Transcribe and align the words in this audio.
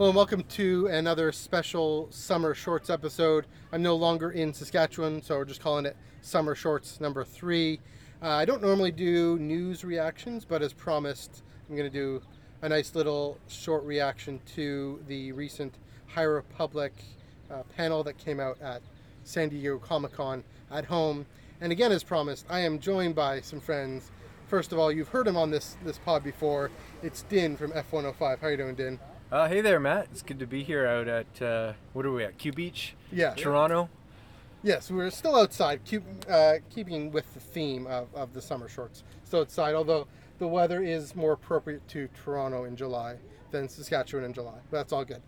Hello 0.00 0.08
and 0.08 0.16
welcome 0.16 0.42
to 0.44 0.86
another 0.86 1.30
special 1.30 2.08
Summer 2.10 2.54
Shorts 2.54 2.88
episode. 2.88 3.46
I'm 3.70 3.82
no 3.82 3.94
longer 3.96 4.30
in 4.30 4.54
Saskatchewan, 4.54 5.20
so 5.20 5.36
we're 5.36 5.44
just 5.44 5.60
calling 5.60 5.84
it 5.84 5.94
Summer 6.22 6.54
Shorts 6.54 7.02
number 7.02 7.22
three. 7.22 7.80
Uh, 8.22 8.28
I 8.28 8.46
don't 8.46 8.62
normally 8.62 8.92
do 8.92 9.38
news 9.38 9.84
reactions, 9.84 10.46
but 10.46 10.62
as 10.62 10.72
promised, 10.72 11.42
I'm 11.68 11.76
going 11.76 11.86
to 11.86 11.94
do 11.94 12.22
a 12.62 12.68
nice 12.70 12.94
little 12.94 13.36
short 13.46 13.84
reaction 13.84 14.40
to 14.54 15.04
the 15.06 15.32
recent 15.32 15.74
High 16.06 16.22
Republic 16.22 16.94
uh, 17.50 17.62
panel 17.76 18.02
that 18.04 18.16
came 18.16 18.40
out 18.40 18.56
at 18.62 18.80
San 19.24 19.50
Diego 19.50 19.76
Comic 19.76 20.14
Con 20.14 20.42
at 20.70 20.86
home. 20.86 21.26
And 21.60 21.72
again, 21.72 21.92
as 21.92 22.02
promised, 22.02 22.46
I 22.48 22.60
am 22.60 22.78
joined 22.78 23.14
by 23.14 23.42
some 23.42 23.60
friends. 23.60 24.10
First 24.46 24.72
of 24.72 24.78
all, 24.78 24.90
you've 24.90 25.08
heard 25.08 25.28
him 25.28 25.36
on 25.36 25.50
this 25.50 25.76
this 25.84 25.98
pod 25.98 26.24
before. 26.24 26.70
It's 27.02 27.20
Din 27.24 27.54
from 27.54 27.72
F105. 27.72 28.40
How 28.40 28.48
you 28.48 28.56
doing, 28.56 28.76
Din? 28.76 28.98
Uh, 29.30 29.48
hey 29.48 29.60
there, 29.60 29.78
Matt. 29.78 30.08
It's 30.10 30.22
good 30.22 30.38
to 30.40 30.46
be 30.46 30.62
here 30.64 30.86
out 30.86 31.06
at 31.06 31.42
uh, 31.42 31.72
what 31.92 32.04
are 32.04 32.12
we 32.12 32.24
at? 32.24 32.36
Kew 32.38 32.52
Beach, 32.52 32.94
Yeah. 33.12 33.34
Toronto. 33.34 33.88
Yes, 34.62 34.90
we're 34.90 35.10
still 35.10 35.36
outside, 35.36 35.80
keep, 35.86 36.02
uh, 36.28 36.54
keeping 36.68 37.10
with 37.12 37.32
the 37.32 37.40
theme 37.40 37.86
of, 37.86 38.14
of 38.14 38.34
the 38.34 38.42
summer 38.42 38.68
shorts. 38.68 39.04
Still 39.24 39.40
outside, 39.40 39.74
although 39.74 40.06
the 40.38 40.46
weather 40.48 40.82
is 40.82 41.16
more 41.16 41.32
appropriate 41.32 41.86
to 41.88 42.08
Toronto 42.24 42.64
in 42.64 42.76
July 42.76 43.16
than 43.52 43.68
Saskatchewan 43.68 44.24
in 44.24 44.34
July. 44.34 44.58
But 44.70 44.78
that's 44.78 44.92
all 44.92 45.04
good. 45.04 45.22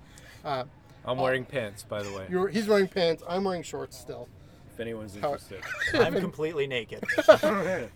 Uh, 0.44 0.64
I'm 1.06 1.16
wearing 1.18 1.44
pants, 1.46 1.82
by 1.82 2.02
the 2.02 2.12
way. 2.12 2.26
you're, 2.28 2.48
he's 2.48 2.66
wearing 2.68 2.88
pants. 2.88 3.22
I'm 3.28 3.44
wearing 3.44 3.62
shorts 3.62 3.96
still. 3.96 4.28
If 4.74 4.80
anyone's 4.80 5.16
How- 5.16 5.32
interested. 5.34 5.62
I'm 5.94 6.14
completely 6.14 6.66
naked. 6.66 7.04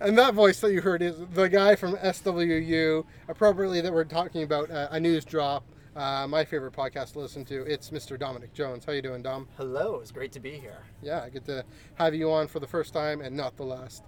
And 0.01 0.17
that 0.19 0.33
voice 0.35 0.61
that 0.61 0.73
you 0.73 0.81
heard 0.81 1.03
is 1.03 1.17
the 1.35 1.49
guy 1.49 1.75
from 1.75 1.97
SWU. 1.97 3.05
Appropriately, 3.29 3.81
that 3.83 3.93
we're 3.93 4.05
talking 4.05 4.43
about 4.43 4.71
uh, 4.71 4.89
a 4.91 5.01
news 5.01 5.25
drop. 5.25 5.65
Uh, 5.97 6.27
my 6.29 6.45
favorite 6.45 6.75
podcast 6.75 7.15
to 7.15 7.21
listen 7.21 7.43
to. 7.47 7.63
It's 7.63 7.89
Mr. 7.89 8.19
Dominic 8.19 8.53
Jones. 8.53 8.85
How 8.85 8.93
you 8.93 9.01
doing, 9.01 9.23
Dom? 9.23 9.49
Hello, 9.57 9.99
it's 10.03 10.11
great 10.11 10.31
to 10.33 10.41
be 10.41 10.59
here. 10.59 10.83
Yeah, 11.03 11.23
I 11.23 11.31
get 11.31 11.47
to 11.47 11.65
have 11.95 12.15
you 12.15 12.31
on 12.31 12.49
for 12.49 12.61
the 12.61 12.67
first 12.67 12.93
time 12.93 13.23
and 13.23 13.35
not 13.35 13.57
the 13.57 13.65
last. 13.65 14.05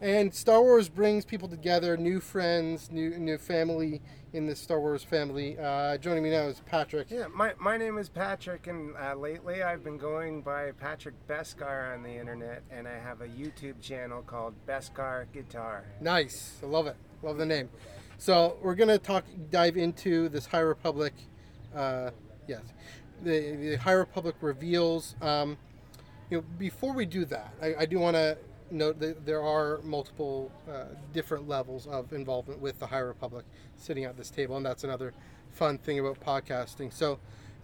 And 0.00 0.34
Star 0.34 0.60
Wars 0.60 0.88
brings 0.88 1.24
people 1.24 1.46
together, 1.46 1.96
new 1.96 2.18
friends, 2.18 2.90
new 2.90 3.16
new 3.18 3.38
family 3.38 4.00
in 4.32 4.46
the 4.46 4.56
Star 4.56 4.80
Wars 4.80 5.04
family. 5.04 5.56
Uh, 5.56 5.96
joining 5.98 6.24
me 6.24 6.30
now 6.30 6.42
is 6.42 6.60
Patrick. 6.66 7.08
Yeah, 7.08 7.28
my, 7.32 7.52
my 7.60 7.76
name 7.76 7.98
is 7.98 8.08
Patrick, 8.08 8.66
and 8.66 8.96
uh, 8.96 9.14
lately 9.14 9.62
I've 9.62 9.84
been 9.84 9.98
going 9.98 10.42
by 10.42 10.72
Patrick 10.72 11.14
Beskar 11.28 11.94
on 11.94 12.02
the 12.02 12.16
internet, 12.16 12.62
and 12.70 12.88
I 12.88 12.98
have 12.98 13.20
a 13.20 13.28
YouTube 13.28 13.80
channel 13.80 14.22
called 14.22 14.54
Beskar 14.66 15.26
Guitar. 15.32 15.84
Nice, 16.00 16.58
I 16.64 16.66
love 16.66 16.88
it. 16.88 16.96
Love 17.22 17.38
the 17.38 17.46
name. 17.46 17.68
So 18.20 18.56
we're 18.60 18.74
gonna 18.74 18.98
talk, 18.98 19.24
dive 19.48 19.76
into 19.76 20.28
this 20.28 20.44
High 20.46 20.58
Republic. 20.58 21.14
Uh, 21.74 22.10
yes, 22.48 22.62
the 23.22 23.54
the 23.54 23.76
High 23.76 23.92
Republic 23.92 24.34
reveals. 24.40 25.14
Um, 25.22 25.56
you 26.28 26.38
know, 26.38 26.44
before 26.58 26.92
we 26.92 27.06
do 27.06 27.24
that, 27.26 27.54
I, 27.62 27.74
I 27.80 27.86
do 27.86 28.00
want 28.00 28.16
to 28.16 28.36
note 28.70 28.98
that 28.98 29.24
there 29.24 29.42
are 29.42 29.80
multiple 29.82 30.50
uh, 30.68 30.86
different 31.12 31.48
levels 31.48 31.86
of 31.86 32.12
involvement 32.12 32.60
with 32.60 32.80
the 32.80 32.86
High 32.88 32.98
Republic 32.98 33.44
sitting 33.76 34.04
at 34.04 34.16
this 34.16 34.30
table, 34.30 34.56
and 34.56 34.66
that's 34.66 34.82
another 34.82 35.14
fun 35.52 35.78
thing 35.78 36.00
about 36.00 36.20
podcasting. 36.20 36.92
So, 36.92 37.20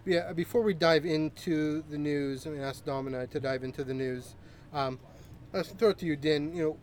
yeah, 0.06 0.33
before 0.33 0.62
we 0.62 0.72
dive 0.72 1.05
into 1.05 1.83
the 1.91 1.98
news, 1.98 2.44
going 2.44 2.56
to 2.56 2.64
ask 2.64 2.86
and 2.86 3.16
I 3.16 3.27
to 3.27 3.41
dive 3.41 3.64
into 3.64 3.84
the 3.84 3.92
news. 3.92 4.36
Um, 4.72 4.98
let's 5.52 5.70
throw 5.70 5.91
it 5.91 5.98
to 5.98 6.06
you, 6.06 6.16
Din. 6.16 6.55
You 6.55 6.62
know, 6.62 6.77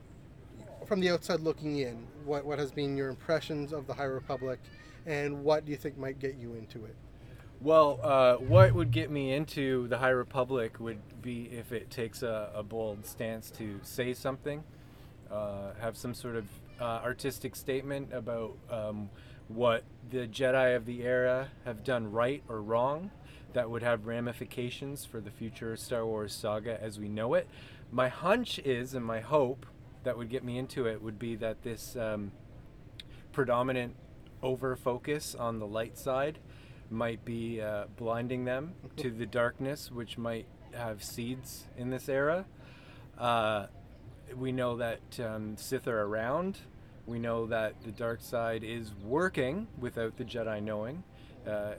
from 0.85 0.99
the 0.99 1.09
outside 1.09 1.41
looking 1.41 1.79
in, 1.79 2.07
what 2.25 2.45
what 2.45 2.59
has 2.59 2.71
been 2.71 2.97
your 2.97 3.09
impressions 3.09 3.73
of 3.73 3.87
the 3.87 3.93
High 3.93 4.03
Republic, 4.03 4.59
and 5.05 5.43
what 5.43 5.65
do 5.65 5.71
you 5.71 5.77
think 5.77 5.97
might 5.97 6.19
get 6.19 6.35
you 6.35 6.53
into 6.55 6.85
it? 6.85 6.95
Well, 7.61 7.99
uh, 8.01 8.35
what 8.37 8.73
would 8.73 8.91
get 8.91 9.11
me 9.11 9.33
into 9.33 9.87
the 9.87 9.97
High 9.99 10.09
Republic 10.09 10.79
would 10.79 11.21
be 11.21 11.43
if 11.51 11.71
it 11.71 11.91
takes 11.91 12.23
a, 12.23 12.49
a 12.55 12.63
bold 12.63 13.05
stance 13.05 13.51
to 13.51 13.79
say 13.83 14.13
something, 14.13 14.63
uh, 15.31 15.73
have 15.79 15.95
some 15.95 16.15
sort 16.15 16.37
of 16.37 16.45
uh, 16.79 17.01
artistic 17.03 17.55
statement 17.55 18.11
about 18.11 18.57
um, 18.71 19.11
what 19.47 19.83
the 20.09 20.27
Jedi 20.27 20.75
of 20.75 20.85
the 20.85 21.03
era 21.03 21.49
have 21.65 21.83
done 21.83 22.11
right 22.11 22.41
or 22.49 22.61
wrong 22.61 23.11
that 23.53 23.69
would 23.69 23.83
have 23.83 24.07
ramifications 24.07 25.05
for 25.05 25.21
the 25.21 25.29
future 25.29 25.75
Star 25.75 26.05
Wars 26.05 26.33
saga 26.33 26.81
as 26.81 26.99
we 26.99 27.09
know 27.09 27.33
it. 27.35 27.47
My 27.91 28.07
hunch 28.07 28.59
is, 28.59 28.93
and 28.93 29.05
my 29.05 29.19
hope 29.19 29.65
that 30.03 30.17
would 30.17 30.29
get 30.29 30.43
me 30.43 30.57
into 30.57 30.85
it 30.87 31.01
would 31.01 31.19
be 31.19 31.35
that 31.35 31.63
this 31.63 31.95
um, 31.95 32.31
predominant 33.31 33.95
over 34.41 34.75
focus 34.75 35.35
on 35.35 35.59
the 35.59 35.67
light 35.67 35.97
side 35.97 36.39
might 36.89 37.23
be 37.23 37.61
uh, 37.61 37.85
blinding 37.97 38.45
them 38.45 38.73
to 38.97 39.11
the 39.11 39.25
darkness, 39.25 39.91
which 39.91 40.17
might 40.17 40.45
have 40.73 41.03
seeds 41.03 41.65
in 41.77 41.89
this 41.89 42.09
era. 42.09 42.45
Uh, 43.17 43.67
we 44.35 44.51
know 44.51 44.77
that 44.77 45.01
um, 45.19 45.57
Sith 45.57 45.87
are 45.87 46.01
around. 46.03 46.59
We 47.05 47.19
know 47.19 47.47
that 47.47 47.83
the 47.83 47.91
dark 47.91 48.21
side 48.21 48.63
is 48.63 48.91
working 49.03 49.67
without 49.79 50.17
the 50.17 50.23
Jedi 50.23 50.61
knowing. 50.61 51.03
Uh, 51.45 51.73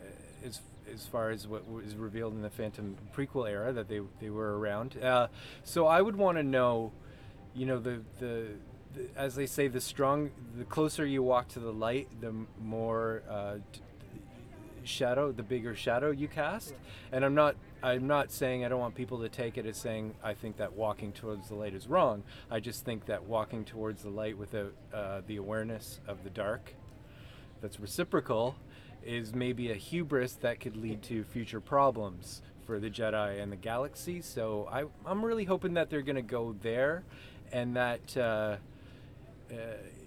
as, 0.44 0.60
as 0.92 1.06
far 1.06 1.30
as 1.30 1.46
what 1.46 1.68
was 1.70 1.94
revealed 1.94 2.34
in 2.34 2.42
the 2.42 2.50
Phantom 2.50 2.96
prequel 3.14 3.48
era, 3.48 3.72
that 3.72 3.88
they, 3.88 4.00
they 4.20 4.30
were 4.30 4.58
around. 4.58 5.00
Uh, 5.02 5.28
so 5.64 5.86
I 5.86 6.02
would 6.02 6.16
want 6.16 6.38
to 6.38 6.42
know, 6.42 6.92
you 7.54 7.66
know, 7.66 7.78
the, 7.78 8.00
the, 8.18 8.46
the, 8.94 9.08
as 9.16 9.34
they 9.34 9.46
say, 9.46 9.68
the 9.68 9.80
strong, 9.80 10.30
the 10.56 10.64
closer 10.64 11.06
you 11.06 11.22
walk 11.22 11.48
to 11.48 11.60
the 11.60 11.72
light, 11.72 12.08
the 12.20 12.34
more 12.60 13.22
uh, 13.28 13.54
d- 13.72 13.80
shadow, 14.84 15.32
the 15.32 15.42
bigger 15.42 15.74
shadow 15.74 16.10
you 16.10 16.28
cast. 16.28 16.74
And 17.10 17.24
I'm 17.24 17.34
not 17.34 17.56
I'm 17.82 18.06
not 18.06 18.30
saying 18.30 18.64
I 18.64 18.68
don't 18.68 18.78
want 18.78 18.94
people 18.94 19.20
to 19.20 19.28
take 19.28 19.58
it 19.58 19.66
as 19.66 19.76
saying 19.76 20.14
I 20.22 20.34
think 20.34 20.56
that 20.58 20.74
walking 20.74 21.12
towards 21.12 21.48
the 21.48 21.56
light 21.56 21.74
is 21.74 21.88
wrong. 21.88 22.22
I 22.50 22.60
just 22.60 22.84
think 22.84 23.06
that 23.06 23.24
walking 23.24 23.64
towards 23.64 24.02
the 24.02 24.10
light 24.10 24.38
without 24.38 24.72
uh, 24.94 25.22
the 25.26 25.36
awareness 25.36 26.00
of 26.06 26.22
the 26.22 26.30
dark 26.30 26.74
that's 27.60 27.80
reciprocal 27.80 28.54
is 29.04 29.34
maybe 29.34 29.72
a 29.72 29.74
hubris 29.74 30.34
that 30.34 30.60
could 30.60 30.76
lead 30.76 31.02
to 31.02 31.24
future 31.24 31.60
problems 31.60 32.42
for 32.64 32.78
the 32.78 32.88
Jedi 32.88 33.42
and 33.42 33.50
the 33.50 33.56
galaxy. 33.56 34.20
So 34.20 34.68
I, 34.70 34.84
I'm 35.04 35.24
really 35.24 35.44
hoping 35.44 35.74
that 35.74 35.90
they're 35.90 36.02
going 36.02 36.16
to 36.16 36.22
go 36.22 36.54
there 36.62 37.02
and 37.52 37.76
that, 37.76 38.16
uh, 38.16 38.56
uh, 39.50 39.54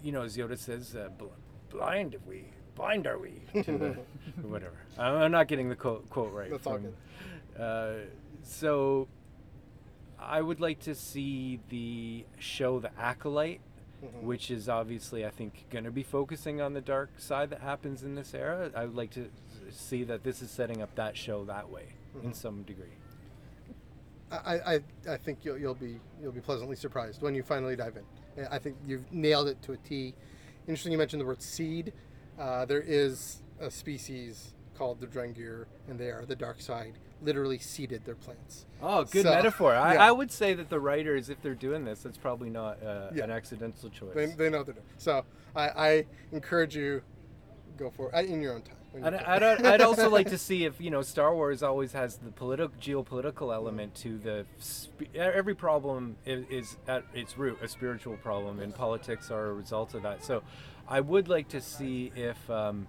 you 0.02 0.12
know, 0.12 0.22
as 0.22 0.36
Yoda 0.36 0.58
says, 0.58 0.94
uh, 0.96 1.08
bl- 1.16 1.26
blind 1.70 2.14
if 2.14 2.24
we, 2.26 2.44
blind 2.74 3.06
are 3.06 3.18
we, 3.18 3.42
to 3.62 3.78
the, 3.78 3.96
whatever. 4.48 4.76
I'm 4.98 5.14
I'm 5.22 5.30
not 5.32 5.48
getting 5.48 5.68
the 5.68 5.76
quote, 5.76 6.08
quote 6.10 6.32
right. 6.32 6.50
That's 6.50 6.66
all 6.66 6.74
from- 6.78 6.94
Uh, 7.58 7.92
so 8.42 9.08
I 10.18 10.40
would 10.42 10.60
like 10.60 10.80
to 10.80 10.94
see 10.94 11.60
the 11.68 12.24
show 12.38 12.78
The 12.80 12.90
Acolyte 12.98 13.60
Mm-hmm. 14.04 14.26
which 14.26 14.50
is 14.50 14.68
obviously 14.68 15.24
I 15.24 15.30
think 15.30 15.64
going 15.70 15.84
to 15.84 15.90
be 15.90 16.02
focusing 16.02 16.60
on 16.60 16.74
the 16.74 16.82
dark 16.82 17.08
side 17.16 17.48
that 17.48 17.62
happens 17.62 18.02
in 18.02 18.14
this 18.14 18.34
era. 18.34 18.70
I 18.76 18.84
would 18.84 18.94
like 18.94 19.10
to 19.12 19.30
see 19.70 20.04
that 20.04 20.22
this 20.22 20.42
is 20.42 20.50
setting 20.50 20.82
up 20.82 20.94
that 20.96 21.16
show 21.16 21.44
that 21.46 21.70
way 21.70 21.94
Mm-hmm. 22.14 22.26
in 22.26 22.34
some 22.34 22.62
degree. 22.62 22.92
I, 24.30 24.36
I, 24.74 24.80
I 25.08 25.16
think 25.16 25.38
you'll, 25.44 25.58
you'll 25.58 25.74
be 25.74 26.00
you'll 26.20 26.32
be 26.32 26.40
pleasantly 26.40 26.76
surprised 26.76 27.22
when 27.22 27.34
you 27.34 27.42
finally 27.42 27.76
dive 27.76 27.96
in. 27.96 28.46
I 28.50 28.58
think 28.58 28.76
you've 28.86 29.10
nailed 29.12 29.48
it 29.48 29.62
to 29.62 29.72
a 29.72 29.76
T. 29.78 30.14
Interesting, 30.66 30.92
you 30.92 30.98
mentioned 30.98 31.20
the 31.22 31.26
word 31.26 31.40
seed. 31.40 31.92
Uh, 32.38 32.64
there 32.64 32.82
is 32.84 33.42
a 33.60 33.70
species 33.70 34.52
called 34.76 35.00
the 35.00 35.06
Drengir, 35.06 35.66
and 35.88 35.98
they 35.98 36.10
are 36.10 36.24
the 36.26 36.36
dark 36.36 36.60
side. 36.60 36.94
Literally 37.22 37.58
seeded 37.58 38.04
their 38.04 38.14
plants. 38.16 38.66
Oh, 38.82 39.04
good 39.04 39.22
So, 39.22 39.30
metaphor. 39.30 39.74
I, 39.74 39.94
yeah. 39.94 40.06
I 40.08 40.12
would 40.12 40.30
say 40.30 40.52
that 40.52 40.68
the 40.68 40.78
writers, 40.80 41.30
if 41.30 41.40
they're 41.40 41.54
doing 41.54 41.84
this, 41.84 42.00
that's 42.02 42.18
probably 42.18 42.50
not 42.50 42.82
uh, 42.82 43.08
Yeah. 43.14 43.24
an 43.24 43.30
accidental 43.30 43.88
choice. 43.88 44.14
They, 44.14 44.26
they 44.26 44.50
know 44.50 44.62
they're 44.62 44.74
doing. 44.74 44.86
So 44.98 45.24
I, 45.54 45.68
I 45.68 46.06
encourage 46.32 46.76
you, 46.76 47.00
go 47.78 47.88
for 47.90 48.10
it 48.10 48.14
uh, 48.16 48.22
in 48.30 48.42
your 48.42 48.52
own 48.54 48.62
time. 48.62 48.76
I'd, 49.02 49.14
I'd, 49.14 49.42
I'd 49.66 49.80
also 49.82 50.10
like 50.10 50.30
to 50.30 50.38
see 50.38 50.64
if 50.64 50.80
you 50.80 50.90
know 50.90 51.02
Star 51.02 51.34
Wars 51.34 51.62
always 51.62 51.92
has 51.92 52.16
the 52.16 52.30
political 52.30 52.76
geopolitical 52.80 53.52
element 53.52 53.94
to 53.96 54.18
the 54.18 54.46
sp- 54.58 55.12
every 55.14 55.54
problem 55.54 56.16
is, 56.24 56.46
is 56.50 56.76
at 56.86 57.04
its 57.14 57.36
root 57.38 57.58
a 57.62 57.68
spiritual 57.68 58.16
problem 58.16 58.60
and 58.60 58.74
politics 58.74 59.30
are 59.30 59.46
a 59.46 59.52
result 59.52 59.94
of 59.94 60.02
that. 60.02 60.24
So 60.24 60.42
I 60.88 61.00
would 61.00 61.28
like 61.28 61.48
to 61.48 61.60
see 61.60 62.12
if 62.14 62.48
um, 62.50 62.86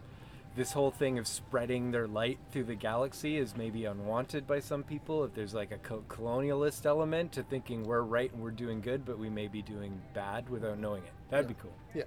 this 0.55 0.71
whole 0.71 0.91
thing 0.91 1.19
of 1.19 1.27
spreading 1.27 1.91
their 1.91 2.07
light 2.07 2.39
through 2.51 2.63
the 2.65 2.75
galaxy 2.75 3.37
is 3.37 3.55
maybe 3.55 3.85
unwanted 3.85 4.47
by 4.47 4.59
some 4.59 4.83
people. 4.83 5.23
If 5.23 5.33
there's 5.35 5.53
like 5.53 5.71
a 5.71 5.77
co- 5.77 6.03
colonialist 6.09 6.85
element 6.85 7.31
to 7.33 7.43
thinking 7.43 7.83
we're 7.83 8.01
right 8.01 8.33
and 8.33 8.41
we're 8.41 8.51
doing 8.51 8.81
good, 8.81 9.05
but 9.05 9.19
we 9.19 9.29
may 9.29 9.47
be 9.47 9.61
doing 9.61 10.01
bad 10.13 10.49
without 10.49 10.79
knowing 10.79 11.03
it. 11.03 11.11
That'd 11.29 11.47
be 11.47 11.55
cool. 11.55 11.73
Yeah. 11.93 12.03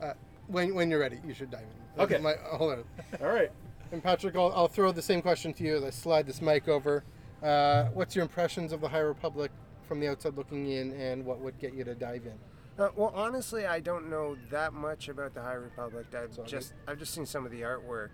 Uh, 0.00 0.14
when, 0.50 0.74
when 0.74 0.90
you're 0.90 1.00
ready, 1.00 1.20
you 1.26 1.34
should 1.34 1.50
dive 1.50 1.62
in. 1.96 2.02
Okay. 2.02 2.18
My, 2.18 2.34
hold 2.44 2.72
on. 2.72 2.84
All 3.20 3.28
right. 3.28 3.50
And 3.92 4.02
Patrick, 4.02 4.36
I'll, 4.36 4.52
I'll 4.54 4.68
throw 4.68 4.92
the 4.92 5.02
same 5.02 5.20
question 5.22 5.52
to 5.54 5.64
you 5.64 5.76
as 5.76 5.84
I 5.84 5.90
slide 5.90 6.26
this 6.26 6.40
mic 6.40 6.68
over. 6.68 7.04
Uh, 7.42 7.84
what's 7.86 8.14
your 8.14 8.22
impressions 8.22 8.72
of 8.72 8.80
the 8.80 8.88
High 8.88 8.98
Republic 8.98 9.50
from 9.88 9.98
the 9.98 10.08
outside 10.08 10.36
looking 10.36 10.70
in, 10.70 10.92
and 10.92 11.24
what 11.24 11.40
would 11.40 11.58
get 11.58 11.74
you 11.74 11.82
to 11.84 11.94
dive 11.94 12.26
in? 12.26 12.38
Uh, 12.78 12.90
well, 12.94 13.12
honestly, 13.14 13.66
I 13.66 13.80
don't 13.80 14.08
know 14.08 14.36
that 14.50 14.72
much 14.72 15.08
about 15.08 15.34
the 15.34 15.42
High 15.42 15.54
Republic. 15.54 16.06
I've 16.14 16.38
all 16.38 16.44
just 16.44 16.74
I've 16.86 16.98
just 16.98 17.12
seen 17.12 17.26
some 17.26 17.44
of 17.44 17.50
the 17.50 17.62
artwork, 17.62 18.10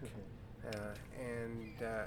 Uh, 0.67 0.77
and 1.21 1.83
uh, 1.83 2.05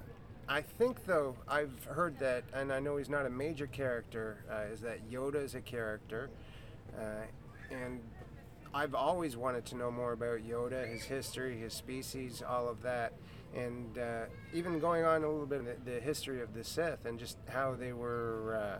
I 0.47 0.61
think, 0.61 1.05
though, 1.05 1.35
I've 1.47 1.83
heard 1.85 2.17
that, 2.19 2.43
and 2.53 2.73
I 2.73 2.79
know 2.79 2.97
he's 2.97 3.09
not 3.09 3.25
a 3.25 3.29
major 3.29 3.67
character, 3.67 4.43
uh, 4.51 4.73
is 4.73 4.81
that 4.81 5.09
Yoda 5.09 5.43
is 5.43 5.53
a 5.55 5.61
character. 5.61 6.29
I've 8.73 8.93
always 8.93 9.35
wanted 9.35 9.65
to 9.67 9.75
know 9.75 9.89
more 9.89 10.11
about 10.13 10.39
Yoda, 10.39 10.87
his 10.87 11.03
history, 11.03 11.57
his 11.57 11.73
species, 11.73 12.43
all 12.47 12.67
of 12.67 12.83
that. 12.83 13.13
And 13.55 13.97
uh, 13.97 14.25
even 14.53 14.79
going 14.79 15.03
on 15.05 15.23
a 15.23 15.29
little 15.29 15.47
bit 15.47 15.61
of 15.61 15.65
the, 15.65 15.93
the 15.93 15.99
history 15.99 16.41
of 16.41 16.53
the 16.53 16.63
Sith 16.63 17.05
and 17.05 17.17
just 17.17 17.37
how 17.47 17.73
they 17.73 17.93
were, 17.93 18.79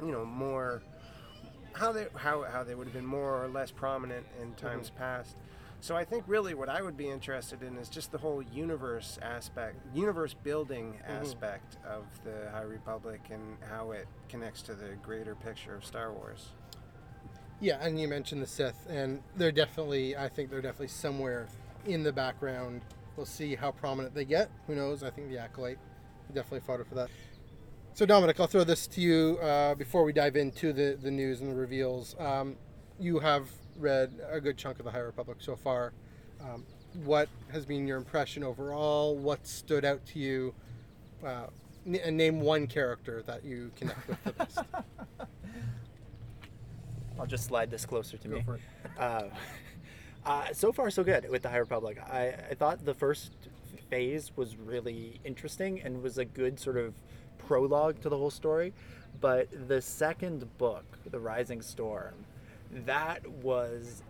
uh, 0.00 0.04
you 0.04 0.10
know, 0.10 0.24
more, 0.24 0.82
how 1.74 1.92
they, 1.92 2.06
how, 2.14 2.44
how 2.44 2.64
they 2.64 2.74
would 2.74 2.86
have 2.86 2.94
been 2.94 3.04
more 3.04 3.44
or 3.44 3.48
less 3.48 3.70
prominent 3.70 4.26
in 4.40 4.54
times 4.54 4.90
past. 4.96 5.36
So 5.80 5.94
I 5.94 6.04
think 6.04 6.24
really 6.26 6.54
what 6.54 6.68
I 6.68 6.82
would 6.82 6.96
be 6.96 7.08
interested 7.08 7.62
in 7.62 7.76
is 7.76 7.88
just 7.88 8.10
the 8.10 8.18
whole 8.18 8.42
universe 8.42 9.18
aspect, 9.22 9.76
universe 9.94 10.34
building 10.34 10.98
aspect 11.06 11.76
of 11.86 12.04
the 12.24 12.50
High 12.50 12.62
Republic 12.62 13.20
and 13.30 13.58
how 13.70 13.92
it 13.92 14.08
connects 14.28 14.62
to 14.62 14.74
the 14.74 14.96
greater 15.02 15.34
picture 15.34 15.74
of 15.76 15.84
Star 15.84 16.12
Wars. 16.12 16.52
Yeah, 17.60 17.78
and 17.80 18.00
you 18.00 18.06
mentioned 18.06 18.40
the 18.40 18.46
Sith, 18.46 18.86
and 18.88 19.20
they're 19.36 19.50
definitely, 19.50 20.16
I 20.16 20.28
think 20.28 20.50
they're 20.50 20.62
definitely 20.62 20.88
somewhere 20.88 21.48
in 21.86 22.04
the 22.04 22.12
background. 22.12 22.82
We'll 23.16 23.26
see 23.26 23.56
how 23.56 23.72
prominent 23.72 24.14
they 24.14 24.24
get. 24.24 24.48
Who 24.68 24.76
knows? 24.76 25.02
I 25.02 25.10
think 25.10 25.28
the 25.28 25.38
Acolyte 25.38 25.78
definitely 26.32 26.60
fodder 26.60 26.84
for 26.84 26.94
that. 26.94 27.10
So, 27.94 28.06
Dominic, 28.06 28.38
I'll 28.38 28.46
throw 28.46 28.62
this 28.62 28.86
to 28.88 29.00
you 29.00 29.38
uh, 29.42 29.74
before 29.74 30.04
we 30.04 30.12
dive 30.12 30.36
into 30.36 30.72
the, 30.72 30.96
the 31.02 31.10
news 31.10 31.40
and 31.40 31.50
the 31.50 31.56
reveals. 31.56 32.14
Um, 32.20 32.54
you 33.00 33.18
have 33.18 33.48
read 33.76 34.12
a 34.30 34.40
good 34.40 34.56
chunk 34.56 34.78
of 34.78 34.84
the 34.84 34.92
High 34.92 34.98
Republic 34.98 35.38
so 35.40 35.56
far. 35.56 35.92
Um, 36.40 36.64
what 37.04 37.28
has 37.50 37.66
been 37.66 37.88
your 37.88 37.96
impression 37.96 38.44
overall? 38.44 39.16
What 39.16 39.48
stood 39.48 39.84
out 39.84 40.06
to 40.06 40.20
you? 40.20 40.54
Uh, 41.26 41.46
n- 41.84 42.00
and 42.04 42.16
name 42.16 42.40
one 42.40 42.68
character 42.68 43.20
that 43.26 43.44
you 43.44 43.72
connect 43.74 44.06
with 44.06 44.22
the 44.22 44.32
best. 44.32 44.58
I'll 47.18 47.26
just 47.26 47.44
slide 47.44 47.70
this 47.70 47.84
closer 47.84 48.16
to 48.16 48.28
Go 48.28 48.36
me. 48.36 48.44
Uh, 48.98 49.22
uh, 50.24 50.52
so 50.52 50.72
far, 50.72 50.90
so 50.90 51.02
good 51.02 51.28
with 51.30 51.42
the 51.42 51.48
High 51.48 51.58
Republic. 51.58 51.98
I, 52.10 52.34
I 52.50 52.54
thought 52.54 52.84
the 52.84 52.94
first 52.94 53.32
phase 53.90 54.32
was 54.36 54.56
really 54.56 55.20
interesting 55.24 55.80
and 55.80 56.02
was 56.02 56.18
a 56.18 56.24
good 56.24 56.60
sort 56.60 56.76
of 56.76 56.94
prologue 57.38 58.00
to 58.02 58.08
the 58.08 58.16
whole 58.16 58.30
story. 58.30 58.72
But 59.20 59.48
the 59.68 59.80
second 59.80 60.46
book, 60.58 60.84
The 61.10 61.18
Rising 61.18 61.62
Storm, 61.62 62.14
that 62.70 63.26
was 63.26 64.02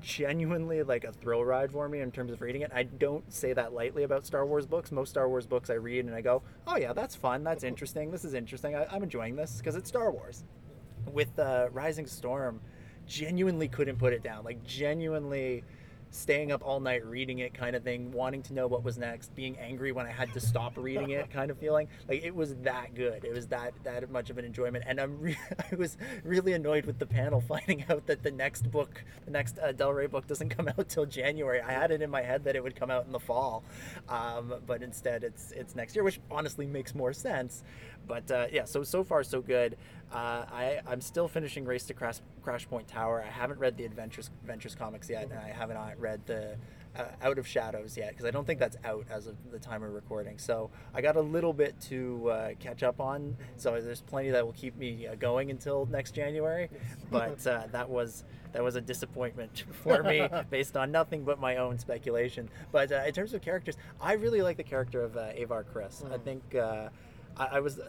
genuinely 0.00 0.82
like 0.82 1.04
a 1.04 1.12
thrill 1.12 1.44
ride 1.44 1.72
for 1.72 1.88
me 1.88 2.00
in 2.00 2.10
terms 2.10 2.32
of 2.32 2.40
reading 2.40 2.62
it. 2.62 2.70
I 2.74 2.84
don't 2.84 3.32
say 3.32 3.52
that 3.52 3.72
lightly 3.72 4.02
about 4.02 4.26
Star 4.26 4.46
Wars 4.46 4.66
books. 4.66 4.92
Most 4.92 5.10
Star 5.10 5.28
Wars 5.28 5.46
books 5.46 5.70
I 5.70 5.74
read 5.74 6.04
and 6.04 6.14
I 6.14 6.20
go, 6.20 6.42
oh 6.66 6.76
yeah, 6.76 6.92
that's 6.92 7.16
fun, 7.16 7.42
that's 7.42 7.64
interesting, 7.70 8.10
this 8.10 8.24
is 8.24 8.34
interesting, 8.34 8.74
I, 8.76 8.86
I'm 8.90 9.02
enjoying 9.02 9.36
this 9.36 9.58
because 9.58 9.76
it's 9.76 9.88
Star 9.88 10.10
Wars. 10.10 10.44
With 11.12 11.38
uh, 11.38 11.68
Rising 11.72 12.06
Storm, 12.06 12.60
genuinely 13.06 13.68
couldn't 13.68 13.96
put 13.96 14.12
it 14.12 14.22
down. 14.22 14.44
Like 14.44 14.64
genuinely 14.64 15.64
staying 16.10 16.50
up 16.50 16.62
all 16.64 16.80
night 16.80 17.04
reading 17.06 17.38
it 17.38 17.54
kind 17.54 17.76
of 17.76 17.84
thing, 17.84 18.10
wanting 18.10 18.42
to 18.42 18.52
know 18.52 18.66
what 18.66 18.82
was 18.82 18.98
next, 18.98 19.34
being 19.34 19.56
angry 19.58 19.92
when 19.92 20.06
I 20.06 20.10
had 20.10 20.32
to 20.34 20.40
stop 20.40 20.76
reading 20.76 21.10
it 21.10 21.30
kind 21.30 21.50
of 21.50 21.58
feeling. 21.58 21.88
Like 22.08 22.24
it 22.24 22.34
was 22.34 22.56
that 22.56 22.94
good. 22.94 23.24
It 23.24 23.32
was 23.32 23.46
that 23.48 23.72
that 23.84 24.10
much 24.10 24.30
of 24.30 24.38
an 24.38 24.44
enjoyment. 24.44 24.84
And 24.86 25.00
I'm 25.00 25.20
re- 25.20 25.38
I 25.72 25.74
was 25.76 25.96
really 26.24 26.52
annoyed 26.52 26.84
with 26.84 26.98
the 26.98 27.06
panel 27.06 27.40
finding 27.48 27.84
out 27.88 28.06
that 28.06 28.22
the 28.22 28.30
next 28.30 28.70
book, 28.70 29.02
the 29.24 29.30
next 29.30 29.58
uh, 29.58 29.72
Del 29.72 29.92
Rey 29.92 30.06
book 30.06 30.26
doesn't 30.26 30.48
come 30.50 30.68
out 30.68 30.88
till 30.88 31.06
January. 31.06 31.60
I 31.60 31.72
had 31.72 31.90
it 31.90 32.02
in 32.02 32.10
my 32.10 32.22
head 32.22 32.44
that 32.44 32.56
it 32.56 32.62
would 32.62 32.76
come 32.76 32.90
out 32.90 33.06
in 33.06 33.12
the 33.12 33.20
fall. 33.20 33.62
Um, 34.08 34.54
but 34.66 34.82
instead 34.82 35.22
it's 35.24 35.52
it's 35.52 35.74
next 35.76 35.94
year, 35.94 36.04
which 36.04 36.20
honestly 36.30 36.66
makes 36.66 36.94
more 36.94 37.12
sense. 37.12 37.62
But 38.06 38.30
uh, 38.30 38.46
yeah, 38.52 38.64
so 38.64 38.82
so 38.82 39.04
far 39.04 39.22
so 39.22 39.40
good. 39.40 39.76
Uh, 40.12 40.44
I 40.52 40.80
I'm 40.86 41.00
still 41.00 41.28
finishing 41.28 41.64
Race 41.64 41.84
to 41.84 41.94
Crash, 41.94 42.20
Crash 42.42 42.68
Point 42.68 42.88
Tower. 42.88 43.24
I 43.26 43.30
haven't 43.30 43.60
read 43.60 43.76
the 43.76 43.84
Adventures 43.84 44.30
Adventures 44.42 44.74
comics 44.74 45.08
yet, 45.08 45.30
and 45.30 45.38
I 45.38 45.48
haven't 45.48 45.76
uh, 45.76 45.90
read 45.98 46.20
the 46.26 46.56
uh, 46.96 47.04
Out 47.22 47.38
of 47.38 47.46
Shadows 47.46 47.96
yet 47.96 48.10
because 48.10 48.24
I 48.24 48.30
don't 48.30 48.46
think 48.46 48.58
that's 48.58 48.76
out 48.84 49.06
as 49.10 49.26
of 49.26 49.36
the 49.50 49.58
time 49.58 49.82
we're 49.82 49.90
recording. 49.90 50.38
So 50.38 50.70
I 50.94 51.00
got 51.00 51.16
a 51.16 51.20
little 51.20 51.52
bit 51.52 51.80
to 51.82 52.30
uh, 52.30 52.50
catch 52.58 52.82
up 52.82 53.00
on. 53.00 53.36
So 53.56 53.80
there's 53.80 54.00
plenty 54.00 54.30
that 54.30 54.44
will 54.44 54.52
keep 54.52 54.76
me 54.76 55.06
uh, 55.06 55.14
going 55.14 55.50
until 55.50 55.86
next 55.86 56.12
January. 56.12 56.68
But 57.10 57.44
uh, 57.44 57.64
that 57.72 57.90
was 57.90 58.24
that 58.52 58.62
was 58.62 58.76
a 58.76 58.80
disappointment 58.80 59.64
for 59.82 60.02
me 60.04 60.28
based 60.50 60.76
on 60.76 60.92
nothing 60.92 61.24
but 61.24 61.40
my 61.40 61.56
own 61.56 61.78
speculation. 61.78 62.48
But 62.70 62.92
uh, 62.92 63.02
in 63.06 63.12
terms 63.12 63.34
of 63.34 63.42
characters, 63.42 63.76
I 64.00 64.12
really 64.12 64.42
like 64.42 64.56
the 64.56 64.62
character 64.64 65.02
of 65.02 65.16
uh, 65.16 65.30
Avar 65.36 65.64
Kriss. 65.64 66.08
I 66.12 66.18
think 66.18 66.54
uh, 66.54 66.88
I, 67.36 67.46
I 67.52 67.60
was. 67.60 67.78
Uh, 67.78 67.84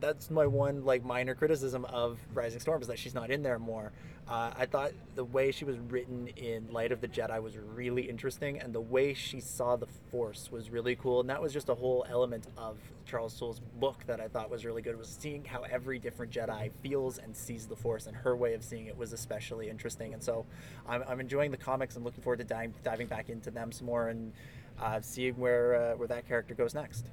that's 0.00 0.30
my 0.30 0.46
one 0.46 0.84
like 0.84 1.04
minor 1.04 1.34
criticism 1.34 1.84
of 1.84 2.18
Rising 2.34 2.58
Storm 2.58 2.82
is 2.82 2.88
that 2.88 2.98
she's 2.98 3.14
not 3.14 3.30
in 3.30 3.42
there 3.42 3.58
more. 3.58 3.92
Uh, 4.28 4.52
I 4.56 4.66
thought 4.66 4.92
the 5.14 5.24
way 5.24 5.50
she 5.50 5.64
was 5.64 5.78
written 5.78 6.28
in 6.36 6.72
Light 6.72 6.92
of 6.92 7.00
the 7.00 7.08
Jedi 7.08 7.42
was 7.42 7.56
really 7.56 8.02
interesting, 8.02 8.60
and 8.60 8.72
the 8.72 8.80
way 8.80 9.14
she 9.14 9.40
saw 9.40 9.76
the 9.76 9.86
Force 10.10 10.50
was 10.50 10.70
really 10.70 10.96
cool. 10.96 11.20
And 11.20 11.30
that 11.30 11.42
was 11.42 11.52
just 11.52 11.68
a 11.68 11.74
whole 11.74 12.04
element 12.08 12.46
of 12.56 12.78
Charles 13.04 13.32
Soule's 13.32 13.60
book 13.80 14.04
that 14.06 14.20
I 14.20 14.28
thought 14.28 14.50
was 14.50 14.64
really 14.64 14.82
good. 14.82 14.96
Was 14.98 15.08
seeing 15.08 15.44
how 15.44 15.62
every 15.62 15.98
different 15.98 16.32
Jedi 16.32 16.70
feels 16.82 17.18
and 17.18 17.36
sees 17.36 17.66
the 17.66 17.76
Force, 17.76 18.06
and 18.06 18.16
her 18.16 18.36
way 18.36 18.54
of 18.54 18.62
seeing 18.64 18.86
it 18.86 18.96
was 18.96 19.12
especially 19.12 19.68
interesting. 19.68 20.14
And 20.14 20.22
so, 20.22 20.46
I'm, 20.88 21.02
I'm 21.08 21.20
enjoying 21.20 21.50
the 21.50 21.56
comics. 21.56 21.96
I'm 21.96 22.04
looking 22.04 22.22
forward 22.22 22.38
to 22.38 22.44
diving, 22.44 22.74
diving 22.82 23.06
back 23.06 23.28
into 23.28 23.50
them 23.50 23.70
some 23.70 23.86
more 23.86 24.08
and 24.08 24.32
uh, 24.80 25.00
seeing 25.00 25.34
where 25.34 25.92
uh, 25.92 25.96
where 25.96 26.08
that 26.08 26.26
character 26.26 26.54
goes 26.54 26.74
next. 26.74 27.10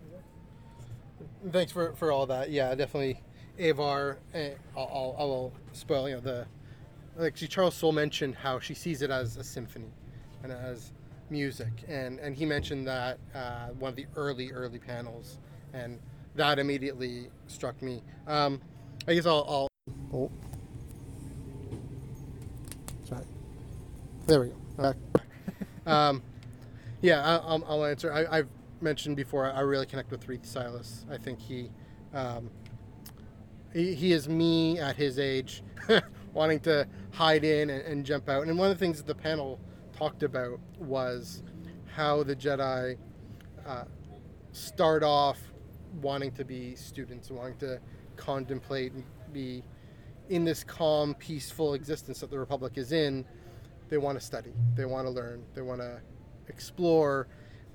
Thanks 1.52 1.72
for, 1.72 1.94
for 1.94 2.12
all 2.12 2.26
that. 2.28 2.52
Yeah, 2.52 2.76
definitely. 2.76 3.22
Avar, 3.60 4.18
eh, 4.34 4.52
I'll, 4.76 4.90
I'll, 4.94 5.16
I 5.18 5.24
will 5.24 5.54
spoil, 5.74 6.10
you 6.10 6.16
know, 6.16 6.22
the. 6.22 6.46
Like 7.18 7.36
she, 7.36 7.48
Charles 7.48 7.76
Soule 7.76 7.92
mentioned 7.92 8.36
how 8.36 8.60
she 8.60 8.74
sees 8.74 9.02
it 9.02 9.10
as 9.10 9.36
a 9.36 9.44
symphony 9.44 9.92
and 10.44 10.52
as 10.52 10.94
music. 11.30 11.72
And, 11.88 12.20
and 12.20 12.36
he 12.36 12.46
mentioned 12.46 12.88
that 12.88 13.20
uh, 13.36 13.68
one 13.80 13.90
of 13.90 13.96
the 13.96 14.06
early, 14.16 14.52
early 14.52 14.80
panels. 14.80 15.38
And 15.74 16.00
that 16.36 16.60
immediately 16.60 17.30
struck 17.48 17.82
me. 17.82 18.02
Um, 18.28 18.62
I 19.08 19.16
guess 19.16 19.26
I'll. 19.26 19.46
I'll 19.48 19.68
oh. 20.14 20.32
Sorry. 23.04 23.26
There 24.28 24.42
we 24.42 24.48
go. 24.48 24.56
Back. 24.78 24.96
um, 25.86 26.22
yeah, 27.02 27.22
I, 27.22 27.36
I'll, 27.38 27.66
I'll 27.68 27.86
answer. 27.86 28.14
I, 28.14 28.40
I've 28.40 28.48
mentioned 28.82 29.16
before. 29.16 29.52
I 29.52 29.62
really 29.62 29.86
connect 29.86 30.12
with 30.12 30.28
Reath 30.28 30.46
Silas. 30.46 31.06
I 31.12 31.18
think 31.18 31.40
he, 31.40 31.70
um, 32.14 32.50
he, 33.74 33.94
he 33.94 34.12
is 34.14 34.28
me 34.28 34.80
at 34.80 34.96
his 34.96 35.20
age, 35.20 35.64
wanting 36.34 36.60
to 36.62 36.88
hide 37.12 37.44
in 37.44 37.70
and, 37.70 37.82
and 37.84 38.06
jump 38.06 38.30
out. 38.30 38.48
And 38.48 38.58
one 38.58 38.72
of 38.72 38.78
the 38.78 38.84
things 38.84 38.98
that 38.98 39.08
the 39.08 39.16
panel 39.16 39.60
talked 39.98 40.24
about 40.24 40.60
was 40.78 41.44
how 41.88 42.24
the 42.24 42.36
Jedi 42.36 42.98
uh, 43.66 43.84
start 44.52 45.04
off 45.04 45.38
wanting 46.02 46.32
to 46.32 46.46
be 46.46 46.76
students, 46.76 47.32
wanting 47.32 47.58
to 47.58 47.80
contemplate 48.16 48.94
and 48.94 49.04
be 49.34 49.64
in 50.30 50.46
this 50.46 50.64
calm, 50.64 51.16
peaceful 51.16 51.74
existence 51.74 52.20
that 52.20 52.30
the 52.30 52.40
Republic 52.40 52.74
is 52.78 52.92
in. 52.92 53.26
They 53.90 53.98
want 53.98 54.20
to 54.20 54.26
study. 54.26 54.54
They 54.76 54.86
want 54.86 55.08
to 55.08 55.12
learn. 55.12 55.44
They 55.56 55.62
want 55.62 55.82
to 55.82 56.00
explore. 56.48 57.28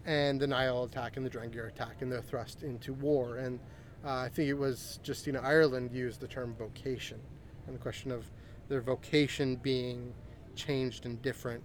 And 0.06 0.38
the 0.40 0.46
Nihil 0.46 0.84
attack 0.84 1.16
and 1.16 1.24
the 1.24 1.30
Drengir 1.30 1.68
attack, 1.68 2.02
and 2.02 2.12
they're 2.12 2.20
thrust 2.20 2.62
into 2.62 2.92
war. 2.92 3.38
And 3.38 3.58
uh, 4.04 4.12
I 4.16 4.28
think 4.28 4.48
it 4.50 4.54
was 4.54 4.98
Justina 5.02 5.40
Ireland 5.40 5.92
used 5.92 6.20
the 6.20 6.28
term 6.28 6.54
vocation, 6.58 7.18
and 7.66 7.74
the 7.74 7.80
question 7.80 8.10
of 8.10 8.30
their 8.68 8.82
vocation 8.82 9.56
being 9.56 10.12
changed 10.56 11.04
and 11.06 11.20
different 11.22 11.62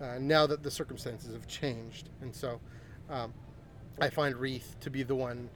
uh, 0.00 0.18
now 0.20 0.46
that 0.46 0.62
the 0.62 0.70
circumstances 0.70 1.32
have 1.32 1.46
changed. 1.46 2.08
And 2.20 2.34
so 2.34 2.60
um, 3.08 3.32
I 4.00 4.10
find 4.10 4.36
Reath 4.36 4.76
to 4.80 4.90
be 4.90 5.02
the 5.02 5.14
one, 5.14 5.48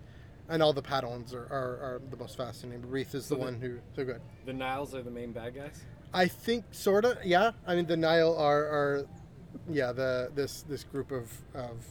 and 0.49 0.63
all 0.63 0.73
the 0.73 0.83
Padawans 0.83 1.35
are, 1.35 1.47
are, 1.51 1.79
are 1.83 2.03
the 2.11 2.17
most 2.17 2.37
fascinating. 2.37 2.81
But 2.81 2.91
Reath 2.91 3.15
is 3.15 3.25
the 3.25 3.29
So 3.31 3.35
the- 3.35 3.41
one 3.41 3.61
who, 3.61 3.79
so 3.95 4.05
good. 4.05 4.21
The 4.47 4.53
Niles 4.53 4.95
are 4.95 5.03
the 5.03 5.11
main 5.11 5.33
bad 5.33 5.55
guys. 5.55 5.85
I 6.15 6.29
think 6.29 6.65
sort 6.71 7.05
of, 7.05 7.19
yeah. 7.25 7.51
I 7.67 7.75
mean, 7.75 7.87
the 7.87 7.97
Nile 7.97 8.35
are, 8.39 8.65
are 8.65 9.07
yeah, 9.69 9.93
the 9.93 10.31
this 10.35 10.63
this 10.63 10.85
group 10.85 11.11
of 11.11 11.31
of 11.55 11.85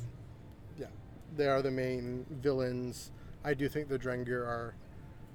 they 1.35 1.47
are 1.47 1.61
the 1.61 1.71
main 1.71 2.25
villains. 2.41 3.11
I 3.43 3.53
do 3.53 3.67
think 3.69 3.89
the 3.89 3.99
Drengir 3.99 4.45
are 4.45 4.75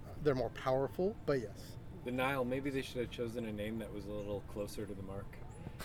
uh, 0.07 0.13
they're 0.23 0.35
more 0.35 0.51
powerful, 0.51 1.15
but 1.27 1.41
yes. 1.41 1.77
The 2.05 2.13
Nile. 2.13 2.45
Maybe 2.45 2.71
they 2.71 2.83
should 2.83 2.99
have 2.99 3.11
chosen 3.11 3.47
a 3.47 3.53
name 3.53 3.79
that 3.79 3.93
was 3.93 4.07
a 4.07 4.11
little 4.11 4.43
closer 4.53 4.87
to 4.87 4.95
the 4.95 5.03
mark. 5.03 5.27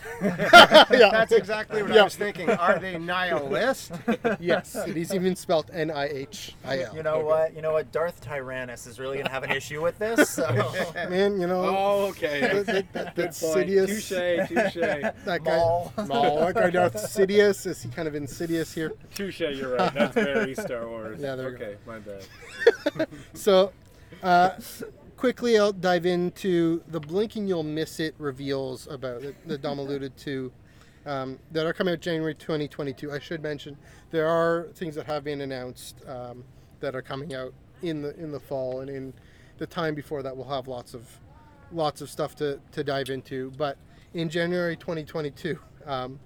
yeah. 0.22 0.84
That's 0.88 1.32
exactly 1.32 1.82
what 1.82 1.92
Yeah. 1.92 2.02
I 2.02 2.04
was 2.04 2.16
thinking. 2.16 2.50
Are 2.50 2.78
they 2.78 2.98
nihilist? 2.98 3.92
yes, 4.40 4.74
it 4.74 4.96
is 4.96 5.14
even 5.14 5.36
spelled 5.36 5.70
N 5.72 5.90
I 5.90 6.08
H 6.08 6.54
I 6.64 6.82
L. 6.82 6.96
You 6.96 7.02
know 7.02 7.20
what? 7.20 7.54
You 7.54 7.62
know 7.62 7.72
what? 7.72 7.92
Darth 7.92 8.20
Tyrannus 8.20 8.86
is 8.86 8.98
really 8.98 9.18
gonna 9.18 9.30
have 9.30 9.42
an 9.42 9.50
issue 9.50 9.82
with 9.82 9.98
this. 9.98 10.30
So. 10.30 10.46
Man, 10.94 11.40
you 11.40 11.46
know. 11.46 11.64
Oh, 11.64 12.06
okay. 12.10 12.40
that, 12.40 12.66
that, 12.66 12.92
that, 12.92 13.14
Good 13.14 13.24
that's 13.26 13.40
point. 13.40 13.68
Sidious. 13.68 13.86
Touche, 13.86 14.48
touche. 14.48 14.74
That 15.24 15.44
guy. 15.44 15.56
Maul. 15.56 15.92
Maul. 16.06 16.40
That 16.46 16.54
guy 16.54 16.70
Darth 16.70 16.94
Sidious. 16.94 17.66
Is 17.66 17.82
he 17.82 17.88
kind 17.90 18.08
of 18.08 18.14
insidious 18.14 18.72
here? 18.72 18.92
Touche, 19.14 19.40
you're 19.40 19.76
right. 19.76 19.92
That's 19.94 20.14
very 20.14 20.54
Star 20.54 20.88
Wars. 20.88 21.20
Yeah, 21.20 21.36
there 21.36 21.50
we 21.50 21.58
go. 21.58 21.64
okay, 21.64 21.76
my 21.86 21.98
bad. 21.98 23.08
So, 23.34 23.72
uh, 24.22 24.50
quickly, 25.16 25.58
I'll 25.58 25.72
dive 25.72 26.06
into 26.06 26.82
the 26.88 27.00
blinking 27.00 27.46
you'll 27.46 27.62
miss 27.62 28.00
it 28.00 28.14
reveals 28.18 28.86
about 28.86 29.22
that, 29.22 29.48
that 29.48 29.62
Dom 29.62 29.78
alluded 29.78 30.16
to 30.18 30.52
um, 31.04 31.38
that 31.52 31.66
are 31.66 31.72
coming 31.72 31.94
out 31.94 32.00
January 32.00 32.34
2022. 32.34 33.12
I 33.12 33.18
should 33.18 33.42
mention 33.42 33.76
there 34.10 34.26
are 34.26 34.68
things 34.74 34.94
that 34.96 35.06
have 35.06 35.24
been 35.24 35.40
announced 35.40 35.96
um, 36.06 36.44
that 36.80 36.94
are 36.94 37.02
coming 37.02 37.34
out 37.34 37.52
in 37.82 38.02
the 38.02 38.14
in 38.16 38.32
the 38.32 38.40
fall 38.40 38.80
and 38.80 38.90
in 38.90 39.14
the 39.58 39.66
time 39.66 39.94
before 39.94 40.22
that. 40.22 40.36
We'll 40.36 40.48
have 40.48 40.68
lots 40.68 40.94
of 40.94 41.08
lots 41.72 42.00
of 42.00 42.10
stuff 42.10 42.34
to, 42.36 42.60
to 42.72 42.84
dive 42.84 43.08
into. 43.08 43.52
But 43.56 43.78
in 44.14 44.28
January 44.28 44.76
2022. 44.76 45.58
Um, 45.84 46.18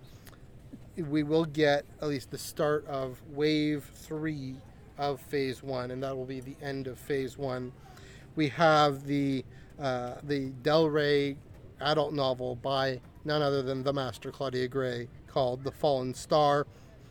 we 0.97 1.23
will 1.23 1.44
get 1.44 1.85
at 2.02 2.09
least 2.09 2.30
the 2.30 2.38
start 2.38 2.87
of 2.87 3.20
wave 3.32 3.90
three 3.94 4.56
of 4.99 5.20
phase 5.20 5.62
one, 5.62 5.90
and 5.90 6.02
that 6.02 6.16
will 6.16 6.26
be 6.26 6.40
the 6.40 6.56
end 6.62 6.87
of 6.87 6.99
phase 6.99 7.38
one. 7.38 7.73
We 8.40 8.49
have 8.49 9.04
the 9.06 9.44
uh, 9.78 10.14
the 10.23 10.49
Del 10.62 10.88
Rey 10.88 11.37
adult 11.78 12.14
novel 12.14 12.56
by 12.56 13.02
none 13.26 13.42
other 13.42 13.61
than 13.61 13.82
the 13.82 13.92
master 13.92 14.30
Claudia 14.30 14.66
Gray 14.66 15.09
called 15.26 15.62
The 15.62 15.70
Fallen 15.70 16.14
Star. 16.14 16.66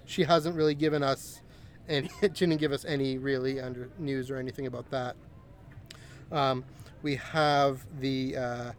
She 0.06 0.24
hasn't 0.24 0.56
really 0.56 0.74
given 0.74 1.04
us 1.04 1.44
any, 1.88 2.10
she 2.22 2.30
didn't 2.48 2.58
give 2.58 2.72
us 2.72 2.84
any 2.84 3.20
really 3.20 3.60
under 3.60 3.92
news 4.00 4.32
or 4.32 4.38
anything 4.38 4.66
about 4.66 4.90
that. 4.90 5.16
Um, 6.32 6.66
we 7.04 7.18
have 7.18 7.86
the 8.00 8.36
uh, 8.36 8.72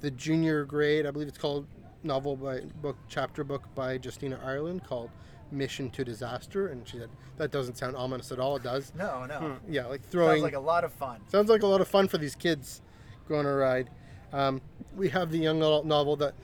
the 0.00 0.12
junior 0.12 0.64
grade, 0.64 1.06
I 1.06 1.10
believe 1.10 1.26
it's 1.26 1.38
called 1.38 1.66
novel 2.04 2.36
by 2.36 2.60
book 2.82 2.98
chapter 3.08 3.42
book 3.42 3.64
by 3.74 3.98
Justina 4.00 4.38
Ireland 4.44 4.84
called 4.84 5.10
Mission 5.50 5.90
to 5.90 6.04
Disaster, 6.04 6.68
and 6.68 6.86
she 6.86 6.98
said 6.98 7.10
that 7.36 7.50
doesn't 7.50 7.76
sound 7.76 7.96
ominous 7.96 8.32
at 8.32 8.38
all. 8.38 8.56
It 8.56 8.62
does. 8.62 8.92
No, 8.96 9.24
no. 9.26 9.56
Yeah, 9.68 9.86
like 9.86 10.02
throwing 10.08 10.40
Sounds 10.40 10.42
like 10.42 10.54
a 10.54 10.60
lot 10.60 10.84
of 10.84 10.92
fun. 10.92 11.20
Sounds 11.28 11.48
like 11.48 11.62
a 11.62 11.66
lot 11.66 11.80
of 11.80 11.88
fun 11.88 12.08
for 12.08 12.18
these 12.18 12.34
kids 12.34 12.82
going 13.28 13.46
on 13.46 13.52
a 13.52 13.56
ride. 13.56 13.90
Um, 14.32 14.60
we 14.96 15.08
have 15.10 15.30
the 15.30 15.38
young 15.38 15.58
adult 15.58 15.86
novel 15.86 16.16
that 16.16 16.34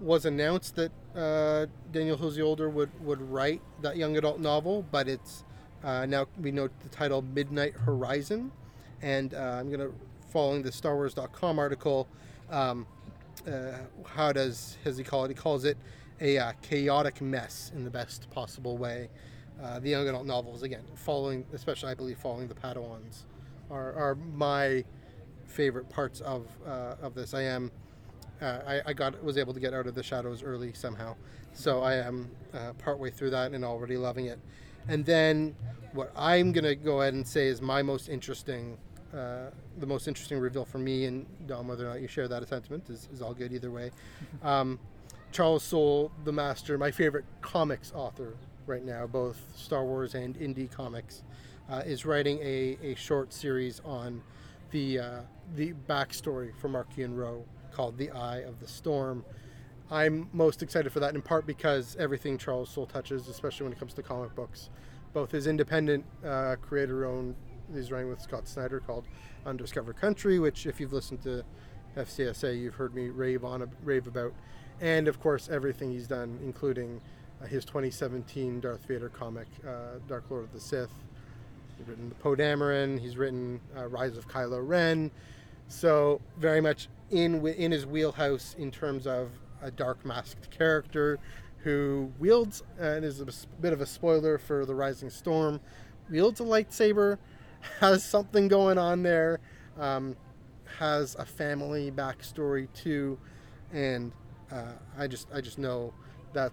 was 0.00 0.26
announced 0.26 0.76
that 0.76 0.92
uh, 1.16 1.66
Daniel 1.92 2.16
Jose 2.16 2.40
Older 2.40 2.68
would, 2.68 2.90
would 3.04 3.20
write 3.20 3.60
that 3.82 3.96
young 3.96 4.16
adult 4.16 4.38
novel, 4.40 4.84
but 4.90 5.08
it's 5.08 5.44
uh, 5.84 6.06
now 6.06 6.26
we 6.40 6.50
know 6.50 6.68
the 6.82 6.88
title 6.88 7.22
Midnight 7.22 7.74
Horizon. 7.74 8.50
And 9.02 9.34
uh, 9.34 9.58
I'm 9.60 9.68
going 9.68 9.80
to, 9.80 9.94
following 10.30 10.62
the 10.62 10.70
StarWars.com 10.70 11.58
article, 11.58 12.08
um, 12.50 12.86
uh, 13.46 13.78
how 14.04 14.32
does 14.32 14.76
does 14.84 14.96
he 14.98 15.04
call 15.04 15.24
it? 15.24 15.28
He 15.28 15.34
calls 15.34 15.64
it 15.64 15.78
a 16.20 16.38
uh, 16.38 16.52
chaotic 16.62 17.20
mess 17.20 17.72
in 17.74 17.84
the 17.84 17.90
best 17.90 18.28
possible 18.30 18.76
way. 18.76 19.08
Uh, 19.62 19.80
the 19.80 19.90
young 19.90 20.08
adult 20.08 20.26
novels, 20.26 20.62
again, 20.62 20.84
following, 20.94 21.44
especially 21.52 21.90
I 21.90 21.94
believe, 21.94 22.18
following 22.18 22.48
the 22.48 22.54
Padawans, 22.54 23.24
are, 23.70 23.92
are 23.94 24.14
my 24.14 24.84
favorite 25.46 25.88
parts 25.88 26.20
of 26.20 26.46
uh, 26.66 26.94
of 27.02 27.14
this. 27.14 27.34
I 27.34 27.42
am, 27.42 27.70
uh, 28.40 28.60
I, 28.66 28.80
I 28.86 28.92
got 28.92 29.22
was 29.24 29.36
able 29.36 29.52
to 29.54 29.60
get 29.60 29.74
out 29.74 29.86
of 29.86 29.94
the 29.94 30.02
shadows 30.02 30.42
early 30.42 30.72
somehow, 30.72 31.16
so 31.54 31.82
I 31.82 31.94
am 31.94 32.30
uh, 32.54 32.72
partway 32.74 33.10
through 33.10 33.30
that 33.30 33.52
and 33.52 33.64
already 33.64 33.96
loving 33.96 34.26
it. 34.26 34.38
And 34.86 35.04
then 35.04 35.56
what 35.92 36.12
I'm 36.16 36.52
gonna 36.52 36.74
go 36.74 37.00
ahead 37.02 37.14
and 37.14 37.26
say 37.26 37.48
is 37.48 37.60
my 37.60 37.82
most 37.82 38.08
interesting, 38.08 38.78
uh, 39.12 39.50
the 39.78 39.86
most 39.86 40.06
interesting 40.06 40.38
reveal 40.38 40.64
for 40.64 40.78
me 40.78 41.06
and 41.06 41.26
Dom, 41.46 41.66
whether 41.66 41.86
or 41.86 41.90
not 41.90 42.00
you 42.00 42.08
share 42.08 42.28
that 42.28 42.48
sentiment 42.48 42.88
is, 42.88 43.08
is 43.12 43.20
all 43.22 43.34
good 43.34 43.52
either 43.52 43.70
way. 43.70 43.90
Um, 44.42 44.78
Charles 45.32 45.62
Soule, 45.62 46.10
the 46.24 46.32
master, 46.32 46.78
my 46.78 46.90
favorite 46.90 47.24
comics 47.40 47.92
author 47.94 48.34
right 48.66 48.84
now, 48.84 49.06
both 49.06 49.38
Star 49.54 49.84
Wars 49.84 50.14
and 50.14 50.38
indie 50.38 50.70
comics, 50.70 51.22
uh, 51.70 51.82
is 51.84 52.04
writing 52.04 52.38
a, 52.38 52.78
a 52.82 52.94
short 52.94 53.32
series 53.32 53.80
on 53.84 54.22
the 54.70 54.98
uh, 54.98 55.20
the 55.54 55.72
backstory 55.88 56.54
for 56.54 56.68
Marchion 56.68 57.16
Ro 57.16 57.44
called 57.72 57.96
The 57.96 58.10
Eye 58.10 58.38
of 58.38 58.60
the 58.60 58.68
Storm. 58.68 59.24
I'm 59.90 60.28
most 60.32 60.62
excited 60.62 60.92
for 60.92 61.00
that 61.00 61.14
in 61.14 61.22
part 61.22 61.46
because 61.46 61.96
everything 61.98 62.36
Charles 62.36 62.68
Soule 62.68 62.86
touches, 62.86 63.28
especially 63.28 63.64
when 63.64 63.72
it 63.72 63.78
comes 63.78 63.94
to 63.94 64.02
comic 64.02 64.34
books, 64.34 64.68
both 65.14 65.30
his 65.30 65.46
independent 65.46 66.04
uh, 66.24 66.56
creator-owned, 66.60 67.34
he's 67.74 67.90
writing 67.90 68.10
with 68.10 68.20
Scott 68.20 68.46
Snyder 68.46 68.80
called 68.80 69.04
Undiscovered 69.46 69.96
Country, 69.96 70.38
which 70.38 70.66
if 70.66 70.80
you've 70.80 70.92
listened 70.92 71.22
to 71.22 71.42
FCSA, 71.96 72.60
you've 72.60 72.74
heard 72.74 72.94
me 72.94 73.08
rave 73.08 73.44
on 73.44 73.68
rave 73.82 74.06
about, 74.06 74.34
and 74.80 75.08
of 75.08 75.20
course 75.20 75.48
everything 75.48 75.90
he's 75.90 76.06
done, 76.06 76.38
including 76.42 77.00
uh, 77.42 77.46
his 77.46 77.64
2017 77.64 78.60
Darth 78.60 78.84
Vader 78.86 79.08
comic, 79.08 79.46
uh, 79.66 79.98
Dark 80.08 80.24
Lord 80.30 80.44
of 80.44 80.52
the 80.52 80.60
Sith. 80.60 80.90
He's 81.76 81.86
written 81.86 82.10
Poe 82.20 82.34
Dameron. 82.34 82.98
He's 82.98 83.16
written 83.16 83.60
uh, 83.76 83.86
Rise 83.86 84.16
of 84.16 84.28
Kylo 84.28 84.66
Ren. 84.66 85.10
So 85.68 86.20
very 86.38 86.60
much 86.60 86.88
in 87.10 87.46
in 87.46 87.72
his 87.72 87.86
wheelhouse 87.86 88.54
in 88.58 88.70
terms 88.70 89.06
of 89.06 89.30
a 89.62 89.70
dark 89.70 90.04
masked 90.04 90.50
character 90.50 91.18
who 91.58 92.12
wields 92.18 92.62
and 92.78 93.04
is 93.04 93.20
a 93.20 93.26
bit 93.60 93.72
of 93.72 93.80
a 93.80 93.86
spoiler 93.86 94.38
for 94.38 94.64
the 94.64 94.74
Rising 94.74 95.10
Storm. 95.10 95.60
Wields 96.10 96.40
a 96.40 96.44
lightsaber, 96.44 97.18
has 97.80 98.02
something 98.04 98.48
going 98.48 98.78
on 98.78 99.02
there, 99.02 99.40
um, 99.78 100.16
has 100.78 101.14
a 101.16 101.24
family 101.24 101.90
backstory 101.90 102.68
too, 102.72 103.18
and 103.72 104.12
uh, 104.52 104.72
I 104.96 105.06
just 105.06 105.28
I 105.34 105.40
just 105.40 105.58
know 105.58 105.92
that 106.32 106.52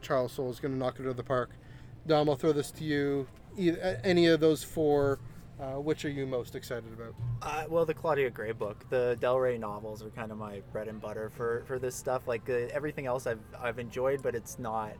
Charles 0.00 0.32
Soule 0.32 0.50
is 0.50 0.60
going 0.60 0.72
to 0.72 0.78
knock 0.78 0.98
it 0.98 1.02
out 1.02 1.08
of 1.08 1.16
the 1.16 1.22
park. 1.22 1.50
Dom, 2.06 2.28
I'll 2.28 2.36
throw 2.36 2.52
this 2.52 2.70
to 2.72 2.84
you. 2.84 3.26
Either, 3.56 4.00
any 4.04 4.26
of 4.26 4.40
those 4.40 4.62
four, 4.62 5.18
uh, 5.60 5.80
which 5.80 6.04
are 6.04 6.10
you 6.10 6.26
most 6.26 6.54
excited 6.54 6.92
about? 6.92 7.14
Uh, 7.40 7.64
well, 7.68 7.84
the 7.86 7.94
Claudia 7.94 8.28
Gray 8.30 8.52
book, 8.52 8.84
the 8.90 9.16
Del 9.20 9.38
Rey 9.38 9.56
novels 9.56 10.02
are 10.02 10.10
kind 10.10 10.30
of 10.32 10.38
my 10.38 10.60
bread 10.72 10.88
and 10.88 11.00
butter 11.00 11.30
for, 11.30 11.62
for 11.66 11.78
this 11.78 11.94
stuff. 11.94 12.26
Like 12.26 12.48
uh, 12.50 12.68
everything 12.72 13.06
else, 13.06 13.26
I've 13.26 13.40
I've 13.58 13.78
enjoyed, 13.78 14.22
but 14.22 14.34
it's 14.34 14.58
not 14.58 14.92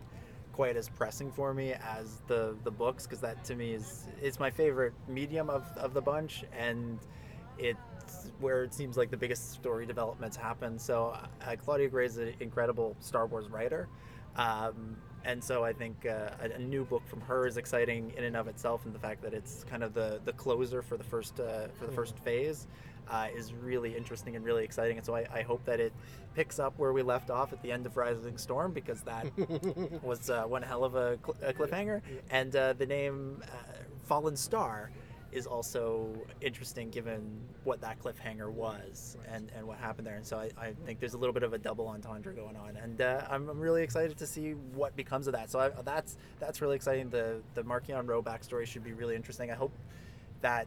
quite 0.52 0.76
as 0.76 0.88
pressing 0.88 1.32
for 1.32 1.52
me 1.52 1.72
as 1.72 2.22
the 2.28 2.54
the 2.62 2.70
books 2.70 3.04
because 3.04 3.20
that 3.20 3.42
to 3.44 3.56
me 3.56 3.72
is 3.72 4.06
it's 4.22 4.38
my 4.38 4.50
favorite 4.50 4.92
medium 5.08 5.50
of, 5.50 5.64
of 5.76 5.92
the 5.92 6.00
bunch, 6.00 6.44
and 6.56 6.98
it's 7.58 7.80
where 8.40 8.64
it 8.64 8.74
seems 8.74 8.96
like 8.96 9.10
the 9.10 9.16
biggest 9.16 9.52
story 9.52 9.86
developments 9.86 10.36
happen. 10.36 10.78
So 10.78 11.16
uh, 11.46 11.56
Claudia 11.56 11.88
Gray 11.88 12.06
is 12.06 12.18
an 12.18 12.34
incredible 12.40 12.96
Star 13.00 13.26
Wars 13.26 13.48
writer. 13.48 13.88
Um, 14.36 14.96
and 15.24 15.42
so 15.42 15.64
I 15.64 15.72
think 15.72 16.06
uh, 16.06 16.30
a, 16.42 16.56
a 16.56 16.58
new 16.58 16.84
book 16.84 17.06
from 17.06 17.20
her 17.22 17.46
is 17.46 17.56
exciting 17.56 18.12
in 18.16 18.24
and 18.24 18.36
of 18.36 18.46
itself, 18.46 18.84
and 18.84 18.94
the 18.94 18.98
fact 18.98 19.22
that 19.22 19.32
it's 19.32 19.64
kind 19.64 19.82
of 19.82 19.94
the, 19.94 20.20
the 20.24 20.32
closer 20.32 20.82
for 20.82 20.96
the 20.96 21.04
first 21.04 21.40
uh, 21.40 21.68
for 21.78 21.86
the 21.86 21.92
first 21.92 22.18
phase 22.18 22.66
uh, 23.08 23.28
is 23.34 23.52
really 23.54 23.96
interesting 23.96 24.36
and 24.36 24.44
really 24.44 24.64
exciting. 24.64 24.96
And 24.96 25.06
so 25.06 25.14
I, 25.14 25.26
I 25.32 25.42
hope 25.42 25.64
that 25.64 25.80
it 25.80 25.92
picks 26.34 26.58
up 26.58 26.74
where 26.78 26.92
we 26.92 27.02
left 27.02 27.30
off 27.30 27.52
at 27.52 27.62
the 27.62 27.70
end 27.72 27.86
of 27.86 27.96
Rising 27.96 28.36
Storm 28.38 28.72
because 28.72 29.00
that 29.02 29.26
was 30.02 30.30
uh, 30.30 30.44
one 30.44 30.62
hell 30.62 30.84
of 30.84 30.94
a, 30.94 31.18
cl- 31.24 31.36
a 31.42 31.52
cliffhanger. 31.52 32.02
And 32.30 32.54
uh, 32.56 32.72
the 32.74 32.86
name 32.86 33.42
uh, 33.42 33.46
Fallen 34.04 34.36
Star 34.36 34.90
is 35.34 35.46
also 35.46 36.08
interesting 36.40 36.88
given 36.90 37.40
what 37.64 37.80
that 37.80 37.98
cliffhanger 37.98 38.50
was 38.50 39.16
and, 39.30 39.50
and 39.56 39.66
what 39.66 39.78
happened 39.78 40.06
there. 40.06 40.16
And 40.16 40.24
so 40.24 40.38
I, 40.38 40.50
I 40.58 40.72
think 40.86 41.00
there's 41.00 41.14
a 41.14 41.18
little 41.18 41.32
bit 41.32 41.42
of 41.42 41.52
a 41.52 41.58
double 41.58 41.88
entendre 41.88 42.32
going 42.32 42.56
on. 42.56 42.76
And 42.76 43.00
uh, 43.00 43.26
I'm, 43.28 43.48
I'm 43.48 43.58
really 43.58 43.82
excited 43.82 44.16
to 44.16 44.26
see 44.26 44.52
what 44.52 44.94
becomes 44.96 45.26
of 45.26 45.32
that. 45.32 45.50
So 45.50 45.58
I, 45.58 45.70
that's 45.82 46.16
that's 46.38 46.62
really 46.62 46.76
exciting. 46.76 47.10
The 47.10 47.40
the 47.54 47.62
Marchion 47.62 48.06
Ro 48.06 48.22
backstory 48.22 48.66
should 48.66 48.84
be 48.84 48.92
really 48.92 49.16
interesting. 49.16 49.50
I 49.50 49.54
hope 49.54 49.72
that 50.40 50.66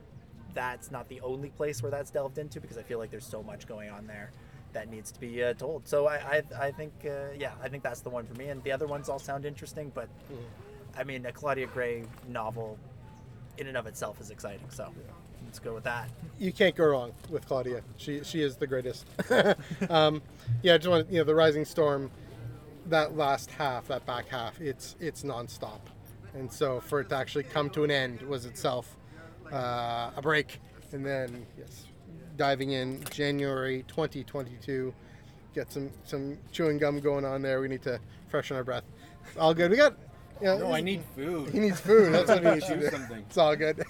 that's 0.54 0.92
not 0.92 1.08
the 1.08 1.22
only 1.22 1.50
place 1.50 1.82
where 1.82 1.92
that's 1.92 2.12
delved 2.12 2.38
into 2.38 2.60
because 2.60 2.78
I 2.78 2.84
feel 2.84 3.00
like 3.00 3.12
there's 3.12 3.26
so 3.26 3.42
much 3.44 3.68
going 3.68 3.90
on 3.90 4.06
there 4.08 4.32
that 4.74 4.90
needs 4.90 5.12
to 5.12 5.20
be 5.20 5.44
uh, 5.44 5.54
told. 5.54 5.88
So 5.88 6.08
I, 6.08 6.16
I, 6.16 6.68
I 6.68 6.72
think, 6.72 6.94
uh, 7.06 7.32
yeah, 7.38 7.52
I 7.64 7.70
think 7.70 7.84
that's 7.84 8.02
the 8.02 8.10
one 8.10 8.26
for 8.26 8.34
me. 8.34 8.50
And 8.50 8.62
the 8.64 8.72
other 8.72 8.88
ones 8.88 9.08
all 9.08 9.20
sound 9.20 9.46
interesting, 9.46 9.92
but 9.94 10.10
I 10.98 11.04
mean, 11.04 11.26
a 11.26 11.32
Claudia 11.32 11.68
Gray 11.68 12.04
novel 12.28 12.78
in 13.58 13.68
and 13.68 13.78
of 13.78 13.88
itself 13.88 14.20
is 14.22 14.30
exciting. 14.30 14.70
So 14.70 14.92
let's 15.46 15.60
go 15.60 15.74
with 15.74 15.84
that. 15.86 16.10
you 16.40 16.52
can't 16.52 16.76
go 16.76 16.86
wrong 16.86 17.14
with 17.30 17.48
Claudia. 17.48 17.82
She 17.98 18.24
she 18.24 18.42
is 18.42 18.58
the 18.58 18.68
greatest. 18.68 19.06
um, 19.90 20.22
yeah, 20.62 20.76
I 20.76 20.78
just 20.78 20.90
want 20.90 21.12
you 21.12 21.20
know 21.20 21.24
the 21.24 21.36
Rising 21.36 21.66
Storm, 21.66 22.12
that 22.88 23.16
last 23.16 23.52
half, 23.52 23.88
that 23.88 24.06
back 24.06 24.28
half, 24.28 24.60
it's 24.62 24.96
it's 25.00 25.24
nonstop, 25.24 25.80
and 26.34 26.52
so 26.52 26.80
for 26.80 27.02
it 27.02 27.10
to 27.10 27.16
actually 27.16 27.44
come 27.44 27.70
to 27.72 27.84
an 27.84 27.92
end 27.92 28.22
was 28.22 28.46
itself 28.46 28.96
uh, 29.52 30.12
a 30.16 30.22
break, 30.22 30.60
and 30.92 31.06
then 31.06 31.46
yes, 31.58 31.86
diving 32.36 32.72
in 32.72 33.04
January 33.12 33.84
2022. 33.88 34.94
get 35.54 35.72
some 35.72 35.90
some 36.04 36.38
chewing 36.52 36.78
gum 36.78 37.00
going 37.00 37.26
on 37.26 37.42
there. 37.42 37.62
We 37.62 37.68
need 37.68 37.82
to 37.84 38.00
freshen 38.30 38.58
our 38.58 38.64
breath. 38.64 38.84
All 39.40 39.54
good. 39.54 39.72
We 39.72 39.78
got. 39.78 39.96
Yeah, 40.42 40.58
No, 40.58 40.72
I 40.72 40.82
need 40.82 41.04
food. 41.16 41.50
He 41.50 41.60
needs 41.60 41.80
food. 41.80 42.14
That's 42.14 42.30
what 42.30 42.44
he 42.44 42.50
needs 42.56 42.68
to 42.68 42.78
do. 42.78 42.90
something. 42.90 43.20
It's 43.28 43.38
all 43.38 43.56
good. 43.56 43.84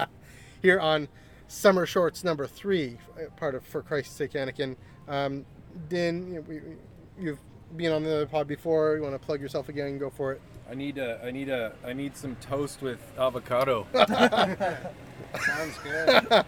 Here 0.62 0.80
on 0.80 1.08
Summer 1.48 1.86
Shorts 1.86 2.24
number 2.24 2.46
three, 2.46 2.98
uh, 3.16 3.30
part 3.36 3.54
of 3.54 3.64
For 3.64 3.82
Christ's 3.82 4.16
Sake, 4.16 4.32
Anakin. 4.32 4.76
Um, 5.08 5.44
Din, 5.88 6.26
you 6.28 6.34
know, 6.36 6.40
we, 6.42 6.60
we- 6.60 6.76
you've 7.18 7.38
been 7.76 7.92
on 7.92 8.02
the 8.02 8.26
pod 8.30 8.46
before. 8.48 8.96
You 8.96 9.02
want 9.02 9.14
to 9.14 9.18
plug 9.18 9.40
yourself 9.40 9.68
again? 9.68 9.98
Go 9.98 10.10
for 10.10 10.32
it. 10.32 10.40
I 10.70 10.74
need 10.74 10.96
a, 10.98 11.20
I 11.22 11.30
need 11.30 11.48
a, 11.50 11.74
I 11.84 11.92
need 11.92 12.16
some 12.16 12.36
toast 12.36 12.80
with 12.80 12.98
avocado. 13.18 13.86
Sounds 13.94 15.78
good. 15.82 16.44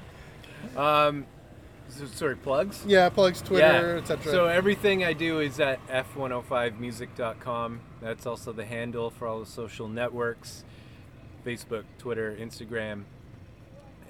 um, 0.77 1.27
so, 1.27 1.36
sorry, 1.89 2.37
plugs. 2.37 2.85
Yeah, 2.87 3.09
plugs, 3.09 3.41
Twitter, 3.43 3.95
yeah. 3.95 4.01
etc. 4.01 4.33
So 4.33 4.47
everything 4.47 5.05
I 5.05 5.13
do 5.13 5.41
is 5.41 5.61
at 5.61 5.85
f105music.com. 5.89 7.81
That's 8.01 8.27
also 8.27 8.53
the 8.53 8.65
handle 8.65 9.11
for 9.11 9.27
all 9.27 9.41
the 9.41 9.47
social 9.47 9.89
networks, 9.89 10.65
Facebook, 11.45 11.85
Twitter, 11.99 12.37
Instagram, 12.39 13.05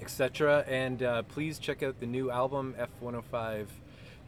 etc. 0.01 0.65
And 0.67 1.01
uh, 1.03 1.23
please 1.23 1.59
check 1.59 1.83
out 1.83 1.99
the 1.99 2.05
new 2.05 2.31
album 2.31 2.75
F105 3.01 3.67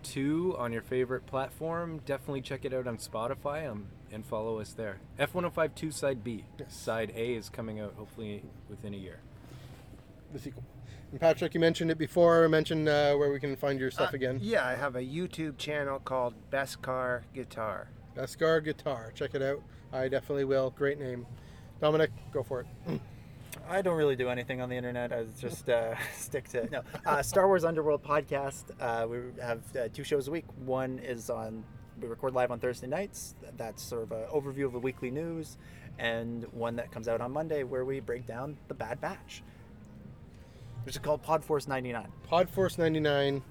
2 0.04 0.56
on 0.58 0.72
your 0.72 0.82
favorite 0.82 1.26
platform. 1.26 2.00
Definitely 2.06 2.42
check 2.42 2.66
it 2.66 2.74
out 2.74 2.88
on 2.88 2.98
Spotify 2.98 3.70
um, 3.70 3.88
and 4.12 4.26
follow 4.26 4.60
us 4.60 4.74
there. 4.74 5.00
F105 5.20 5.76
2 5.76 5.92
Side 5.92 6.24
B. 6.24 6.46
Yes. 6.58 6.76
Side 6.76 7.12
A 7.16 7.34
is 7.34 7.50
coming 7.50 7.80
out 7.80 7.94
hopefully 7.98 8.44
within 8.70 8.94
a 8.94 8.98
year. 8.98 9.20
the 10.32 10.40
sequel. 10.40 10.64
And 11.12 11.20
Patrick, 11.20 11.54
you 11.54 11.60
mentioned 11.60 11.90
it 11.92 11.98
before. 11.98 12.48
Mention 12.50 12.88
uh, 12.88 13.14
where 13.14 13.32
we 13.32 13.40
can 13.40 13.56
find 13.56 13.80
your 13.80 13.92
stuff 13.92 14.14
Uh, 14.14 14.18
again. 14.18 14.40
Yeah, 14.42 14.66
I 14.68 14.76
have 14.76 14.96
a 14.96 15.02
YouTube 15.02 15.58
channel 15.58 16.00
called 16.00 16.36
Beskar 16.52 17.24
Guitar. 17.34 17.90
Beskar 18.16 18.64
Guitar. 18.64 19.12
Check 19.16 19.34
it 19.34 19.42
out. 19.42 19.62
I 19.92 20.08
definitely 20.08 20.46
will. 20.46 20.70
Great 20.72 21.00
name. 21.00 21.26
Dominic, 21.82 22.12
go 22.32 22.44
for 22.44 22.62
it. 22.62 22.68
I 23.68 23.82
don't 23.82 23.98
really 23.98 24.16
do 24.16 24.30
anything 24.30 24.62
on 24.62 24.70
the 24.70 24.76
internet. 24.76 25.12
I 25.12 25.26
just 25.40 25.70
uh, 25.70 25.96
stick 26.16 26.48
to 26.50 26.70
no 26.70 26.82
uh, 27.06 27.24
Star 27.24 27.48
Wars 27.48 27.64
Underworld 27.64 28.04
podcast. 28.04 28.66
Uh, 28.80 29.08
we 29.08 29.18
have 29.42 29.62
uh, 29.76 29.88
two 29.92 30.04
shows 30.04 30.28
a 30.28 30.32
week. 30.32 30.46
One 30.66 31.00
is 31.00 31.30
on 31.30 31.64
we 32.00 32.08
record 32.08 32.34
live 32.34 32.52
on 32.52 32.60
Thursday 32.60 32.88
nights. 32.88 33.36
That's 33.58 33.82
sort 33.82 34.04
of 34.04 34.12
an 34.12 34.26
overview 34.34 34.66
of 34.66 34.74
the 34.74 34.80
weekly 34.80 35.10
news, 35.12 35.58
and 35.98 36.44
one 36.54 36.76
that 36.78 36.92
comes 36.92 37.08
out 37.08 37.22
on 37.22 37.32
Monday 37.32 37.64
where 37.64 37.84
we 37.86 38.00
break 38.00 38.26
down 38.28 38.58
the 38.68 38.74
Bad 38.74 39.02
Batch, 39.02 39.44
which 40.84 40.96
is 40.96 41.02
called 41.02 41.24
Podforce 41.24 41.68
99. 41.68 42.08
Podforce 42.30 42.78
99. 42.78 43.42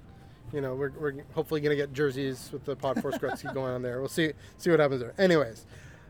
You 0.53 0.61
know, 0.61 0.75
we're, 0.75 0.93
we're 0.99 1.15
hopefully 1.35 1.61
going 1.61 1.77
to 1.77 1.77
get 1.77 1.93
jerseys 1.93 2.51
with 2.53 2.65
the 2.65 2.75
Podforce 2.75 3.19
Gretzky 3.19 3.53
going 3.53 3.73
on 3.73 3.83
there. 3.83 4.01
We'll 4.01 4.09
see 4.09 4.33
see 4.57 4.71
what 4.71 4.81
happens 4.81 5.01
there. 5.01 5.15
Anyways, 5.19 5.67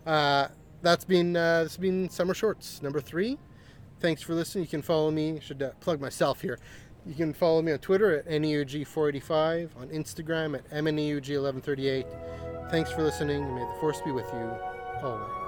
uh, 0.06 0.48
that's 0.80 1.04
been 1.04 1.36
uh, 1.36 1.64
this 1.64 1.72
has 1.72 1.78
been 1.78 2.08
Summer 2.08 2.34
Shorts 2.34 2.80
number 2.82 3.00
three. 3.00 3.38
Thanks 4.00 4.22
for 4.22 4.34
listening. 4.34 4.64
You 4.64 4.68
can 4.68 4.82
follow 4.82 5.10
me. 5.10 5.40
Should 5.40 5.62
uh, 5.62 5.70
plug 5.80 6.00
myself 6.00 6.40
here. 6.40 6.58
You 7.08 7.14
can 7.14 7.32
follow 7.32 7.62
me 7.62 7.72
on 7.72 7.78
Twitter 7.78 8.18
at 8.18 8.26
E 8.26 8.38
NEUG485, 8.38 9.76
on 9.80 9.88
Instagram 9.88 10.54
at 10.54 10.64
E 10.66 10.80
MNEUG1138. 10.80 12.70
Thanks 12.70 12.92
for 12.92 13.02
listening, 13.02 13.42
may 13.54 13.62
the 13.62 13.80
force 13.80 14.00
be 14.02 14.12
with 14.12 14.26
you 14.32 14.50
always. 15.02 15.47